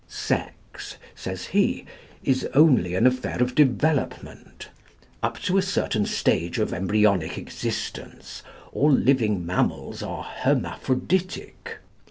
"Sex," 0.07 0.97
says 1.13 1.45
he, 1.45 1.85
"is 2.23 2.47
only 2.55 2.95
an 2.95 3.05
affair 3.05 3.37
of 3.39 3.53
development. 3.53 4.69
Up 5.21 5.37
to 5.43 5.59
a 5.59 5.61
certain 5.61 6.07
stage 6.07 6.57
of 6.57 6.73
embryonic 6.73 7.37
existence 7.37 8.41
all 8.73 8.89
living 8.91 9.45
mammals 9.45 10.01
are 10.01 10.23
hermaphroditic. 10.23 11.77